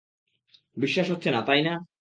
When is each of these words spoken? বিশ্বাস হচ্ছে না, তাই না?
বিশ্বাস 0.77 1.07
হচ্ছে 1.11 1.29
না, 1.31 1.39
তাই 1.41 1.61
না? 1.61 1.73